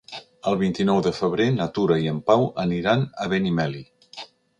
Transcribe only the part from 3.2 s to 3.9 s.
a Benimeli.